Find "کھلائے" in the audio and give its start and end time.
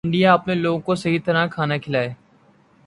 1.77-2.09